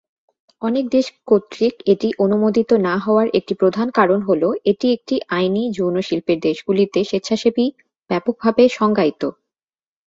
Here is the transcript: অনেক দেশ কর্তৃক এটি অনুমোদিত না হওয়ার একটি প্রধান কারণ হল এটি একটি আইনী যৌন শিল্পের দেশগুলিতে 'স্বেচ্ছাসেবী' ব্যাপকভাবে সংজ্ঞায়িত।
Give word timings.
অনেক 0.61 0.85
দেশ 0.89 1.05
কর্তৃক 1.27 1.75
এটি 1.85 2.09
অনুমোদিত 2.19 2.71
না 2.87 2.95
হওয়ার 2.97 3.27
একটি 3.33 3.53
প্রধান 3.53 3.87
কারণ 3.91 4.19
হল 4.21 4.41
এটি 4.65 4.87
একটি 4.93 5.15
আইনী 5.31 5.63
যৌন 5.77 5.95
শিল্পের 6.01 6.39
দেশগুলিতে 6.39 6.99
'স্বেচ্ছাসেবী' 7.03 7.75
ব্যাপকভাবে 8.09 8.63
সংজ্ঞায়িত। 8.77 9.21